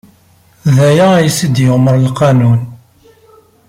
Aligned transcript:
D 0.75 0.77
aya 0.87 1.05
ayyes 1.17 1.39
d-yumeṛ 1.55 1.95
lqanun. 2.07 2.61